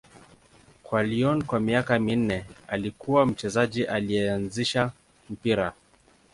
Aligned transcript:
Kwa 0.83 1.03
Lyon 1.03 1.43
kwa 1.43 1.59
miaka 1.59 1.99
minne, 1.99 2.45
alikuwa 2.67 3.25
mchezaji 3.25 3.83
aliyeanzisha 3.85 4.91
mpira. 5.29 5.73